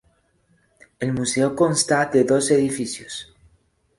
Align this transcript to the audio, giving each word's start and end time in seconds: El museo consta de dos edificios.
El 0.99 1.13
museo 1.13 1.55
consta 1.55 2.07
de 2.07 2.23
dos 2.23 2.49
edificios. 2.49 3.35